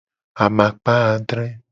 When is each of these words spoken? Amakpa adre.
Amakpa 0.43 0.95
adre. 1.13 1.45